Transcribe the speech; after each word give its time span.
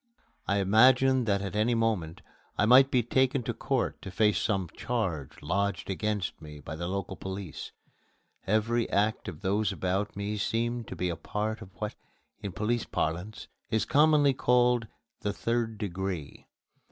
I 0.47 0.57
imagined 0.57 1.27
that 1.27 1.43
at 1.43 1.55
any 1.55 1.75
moment 1.75 2.23
I 2.57 2.65
might 2.65 2.89
be 2.89 3.03
taken 3.03 3.43
to 3.43 3.53
court 3.53 4.01
to 4.01 4.09
face 4.09 4.41
some 4.41 4.67
charge 4.75 5.43
lodged 5.43 5.91
against 5.91 6.41
me 6.41 6.59
by 6.59 6.75
the 6.75 6.87
local 6.87 7.15
police. 7.15 7.71
Every 8.47 8.89
act 8.89 9.27
of 9.27 9.41
those 9.41 9.71
about 9.71 10.15
me 10.15 10.37
seemed 10.37 10.87
to 10.87 10.95
be 10.95 11.09
a 11.09 11.15
part 11.15 11.61
of 11.61 11.69
what, 11.75 11.93
in 12.41 12.51
police 12.51 12.85
parlance, 12.85 13.47
is 13.69 13.85
commonly 13.85 14.33
called 14.33 14.87
the 15.19 15.33
"Third 15.33 15.77
Degree." 15.77 16.47